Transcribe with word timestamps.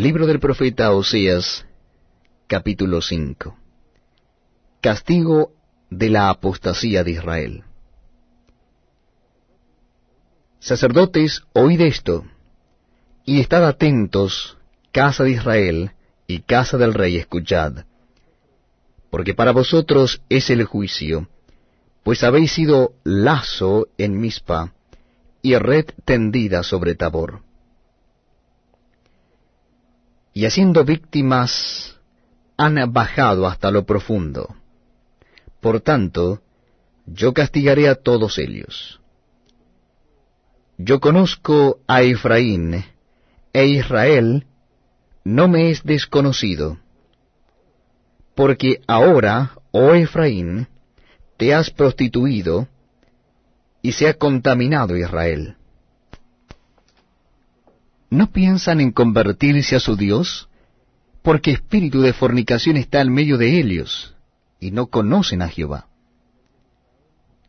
Libro 0.00 0.26
del 0.26 0.40
profeta 0.40 0.92
Oseas, 0.92 1.66
capítulo 2.46 3.02
5. 3.02 3.54
Castigo 4.80 5.52
de 5.90 6.08
la 6.08 6.30
apostasía 6.30 7.04
de 7.04 7.10
Israel. 7.10 7.64
Sacerdotes, 10.58 11.42
oíd 11.52 11.82
esto, 11.82 12.24
y 13.26 13.40
estad 13.40 13.62
atentos, 13.68 14.56
casa 14.90 15.22
de 15.24 15.32
Israel 15.32 15.90
y 16.26 16.40
casa 16.40 16.78
del 16.78 16.94
rey, 16.94 17.18
escuchad, 17.18 17.84
porque 19.10 19.34
para 19.34 19.52
vosotros 19.52 20.22
es 20.30 20.48
el 20.48 20.64
juicio, 20.64 21.28
pues 22.04 22.24
habéis 22.24 22.52
sido 22.52 22.94
lazo 23.04 23.88
en 23.98 24.18
Mispa 24.18 24.72
y 25.42 25.56
red 25.56 25.84
tendida 26.06 26.62
sobre 26.62 26.94
Tabor. 26.94 27.49
Y 30.40 30.46
haciendo 30.46 30.86
víctimas 30.86 32.00
han 32.56 32.76
bajado 32.94 33.46
hasta 33.46 33.70
lo 33.70 33.84
profundo. 33.84 34.56
Por 35.60 35.82
tanto, 35.82 36.40
yo 37.04 37.34
castigaré 37.34 37.90
a 37.90 37.94
todos 37.94 38.38
ellos. 38.38 39.02
Yo 40.78 40.98
conozco 40.98 41.80
a 41.86 42.00
Efraín, 42.00 42.86
e 43.52 43.66
Israel 43.66 44.46
no 45.24 45.46
me 45.46 45.72
es 45.72 45.82
desconocido. 45.84 46.78
Porque 48.34 48.80
ahora, 48.86 49.58
oh 49.72 49.92
Efraín, 49.92 50.68
te 51.36 51.52
has 51.52 51.68
prostituido, 51.68 52.66
y 53.82 53.92
se 53.92 54.08
ha 54.08 54.14
contaminado 54.14 54.96
Israel. 54.96 55.56
¿No 58.10 58.32
piensan 58.32 58.80
en 58.80 58.90
convertirse 58.90 59.76
a 59.76 59.80
su 59.80 59.94
Dios? 59.96 60.48
Porque 61.22 61.52
espíritu 61.52 62.00
de 62.00 62.12
fornicación 62.12 62.76
está 62.76 63.00
en 63.00 63.12
medio 63.12 63.38
de 63.38 63.60
ellos, 63.60 64.16
y 64.58 64.72
no 64.72 64.88
conocen 64.88 65.42
a 65.42 65.48
Jehová. 65.48 65.86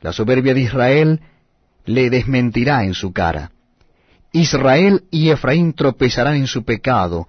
La 0.01 0.13
soberbia 0.13 0.53
de 0.53 0.61
Israel 0.61 1.21
le 1.85 2.11
desmentirá 2.11 2.83
en 2.83 2.93
su 2.93 3.11
cara. 3.11 3.51
Israel 4.31 5.03
y 5.09 5.29
Efraín 5.29 5.73
tropezarán 5.73 6.35
en 6.35 6.47
su 6.47 6.63
pecado, 6.63 7.27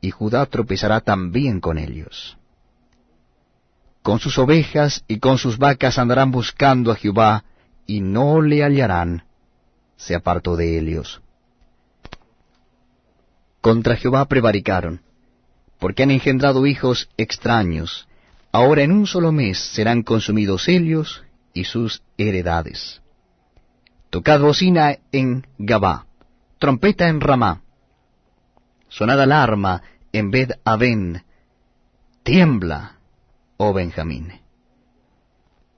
y 0.00 0.10
Judá 0.10 0.46
tropezará 0.46 1.02
también 1.02 1.60
con 1.60 1.76
ellos. 1.76 2.38
Con 4.02 4.20
sus 4.20 4.38
ovejas 4.38 5.04
y 5.06 5.18
con 5.18 5.36
sus 5.36 5.58
vacas 5.58 5.98
andarán 5.98 6.30
buscando 6.30 6.90
a 6.90 6.96
Jehová, 6.96 7.44
y 7.86 8.00
no 8.00 8.40
le 8.40 8.64
hallarán, 8.64 9.24
se 9.96 10.14
apartó 10.14 10.56
de 10.56 10.78
ellos. 10.78 11.20
Contra 13.60 13.96
Jehová 13.96 14.24
prevaricaron, 14.26 15.02
porque 15.78 16.02
han 16.02 16.10
engendrado 16.10 16.66
hijos 16.66 17.08
extraños, 17.16 18.08
ahora 18.52 18.82
en 18.82 18.92
un 18.92 19.06
solo 19.06 19.32
mes 19.32 19.58
serán 19.58 20.02
consumidos 20.02 20.68
ellos 20.68 21.24
y 21.52 21.64
sus 21.64 22.02
heredades. 22.16 23.02
Tocad 24.08 24.40
bocina 24.40 24.98
en 25.12 25.46
Gabá, 25.58 26.06
trompeta 26.58 27.08
en 27.08 27.20
Ramá, 27.20 27.62
sonad 28.88 29.20
alarma 29.20 29.82
en 30.12 30.30
Bed 30.30 30.52
Aben, 30.64 31.22
tiembla, 32.22 32.96
oh 33.56 33.72
Benjamín. 33.72 34.40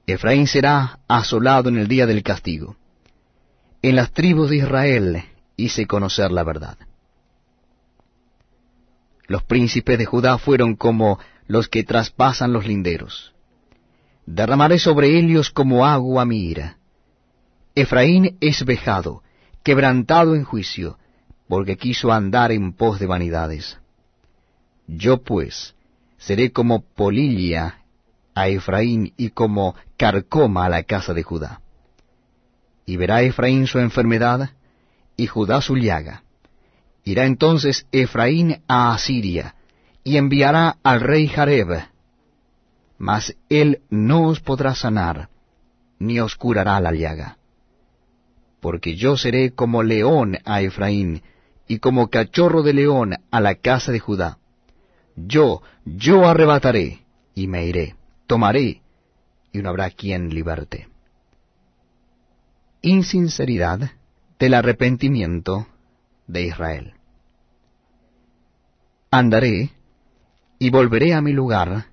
Efraín 0.06 0.46
será 0.46 1.00
asolado 1.08 1.68
en 1.68 1.78
el 1.78 1.88
día 1.88 2.06
del 2.06 2.22
castigo. 2.22 2.76
En 3.82 3.96
las 3.96 4.12
tribus 4.12 4.50
de 4.50 4.56
Israel 4.56 5.24
hice 5.56 5.86
conocer 5.86 6.30
la 6.30 6.44
verdad. 6.44 6.76
Los 9.26 9.42
príncipes 9.44 9.98
de 9.98 10.04
Judá 10.04 10.38
fueron 10.38 10.76
como 10.76 11.18
los 11.46 11.68
que 11.68 11.84
traspasan 11.84 12.52
los 12.52 12.66
linderos. 12.66 13.34
Derramaré 14.26 14.78
sobre 14.78 15.18
ellos 15.18 15.50
como 15.50 15.84
agua 15.84 16.24
mi 16.24 16.44
ira. 16.44 16.78
Efraín 17.74 18.36
es 18.40 18.64
vejado, 18.64 19.22
quebrantado 19.62 20.34
en 20.34 20.44
juicio, 20.44 20.98
porque 21.48 21.76
quiso 21.76 22.12
andar 22.12 22.52
en 22.52 22.72
pos 22.72 22.98
de 22.98 23.06
vanidades. 23.06 23.78
Yo 24.86 25.22
pues 25.22 25.74
seré 26.18 26.52
como 26.52 26.82
polilla 26.82 27.82
a 28.34 28.48
Efraín 28.48 29.12
y 29.16 29.30
como 29.30 29.74
carcoma 29.96 30.66
a 30.66 30.68
la 30.68 30.82
casa 30.84 31.14
de 31.14 31.22
Judá. 31.22 31.60
Y 32.86 32.96
verá 32.96 33.22
Efraín 33.22 33.66
su 33.66 33.78
enfermedad 33.78 34.50
y 35.16 35.26
Judá 35.26 35.60
su 35.60 35.76
llaga. 35.76 36.22
Irá 37.04 37.26
entonces 37.26 37.86
Efraín 37.92 38.62
a 38.68 38.94
Asiria 38.94 39.54
y 40.04 40.16
enviará 40.16 40.76
al 40.82 41.00
rey 41.00 41.28
Jareb, 41.28 41.84
mas 42.98 43.36
él 43.48 43.82
no 43.90 44.28
os 44.28 44.40
podrá 44.40 44.74
sanar, 44.74 45.28
ni 45.98 46.20
os 46.20 46.36
curará 46.36 46.80
la 46.80 46.92
llaga. 46.92 47.38
Porque 48.60 48.94
yo 48.94 49.16
seré 49.16 49.52
como 49.52 49.82
león 49.82 50.38
a 50.44 50.62
Efraín, 50.62 51.22
y 51.66 51.78
como 51.78 52.08
cachorro 52.08 52.62
de 52.62 52.74
león 52.74 53.14
a 53.30 53.40
la 53.40 53.54
casa 53.54 53.92
de 53.92 53.98
Judá. 53.98 54.38
Yo, 55.16 55.62
yo 55.84 56.28
arrebataré, 56.28 57.04
y 57.34 57.46
me 57.46 57.66
iré 57.66 57.96
tomaré, 58.32 58.80
y 59.52 59.58
no 59.58 59.68
habrá 59.68 59.90
quien 59.90 60.30
liberte. 60.30 60.88
Insinceridad 62.80 63.90
del 64.38 64.54
arrepentimiento 64.54 65.66
de 66.32 66.42
Israel. 66.42 66.94
Andaré 69.10 69.70
y 70.58 70.70
volveré 70.70 71.12
a 71.12 71.20
mi 71.20 71.32
lugar 71.32 71.91